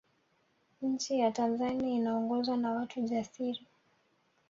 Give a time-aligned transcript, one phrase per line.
[0.81, 3.67] nchi ya tanzani inaongozwa na watu jasiri